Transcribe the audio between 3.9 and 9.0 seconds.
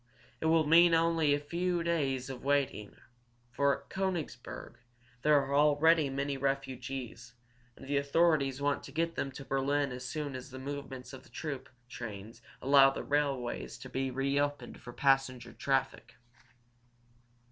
Koenigsberg there are already many refugees, and the authorities want to